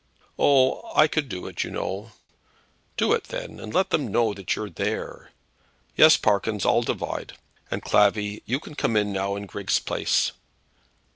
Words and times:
"Oh! 0.39 0.91
I 0.95 1.05
could 1.07 1.29
do 1.29 1.45
it, 1.45 1.63
you 1.63 1.69
know." 1.69 2.09
"Do 2.97 3.13
it 3.13 3.25
then, 3.25 3.59
and 3.59 3.71
let 3.71 3.93
'em 3.93 4.05
both 4.05 4.11
know 4.13 4.33
that 4.33 4.55
you're 4.55 4.67
there. 4.67 5.29
Yes, 5.95 6.17
Parkyns, 6.17 6.65
I'll 6.65 6.81
divide. 6.81 7.33
And, 7.69 7.83
Clavvy, 7.83 8.41
you 8.47 8.59
can 8.59 8.73
come 8.73 8.97
in 8.97 9.13
now 9.13 9.35
in 9.35 9.45
Griggs' 9.45 9.79
place." 9.79 10.31